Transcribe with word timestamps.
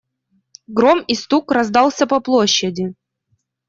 Гром 0.65 1.01
и 1.03 1.13
стук 1.13 1.51
раздался 1.51 2.07
по 2.07 2.21
площади. 2.21 2.95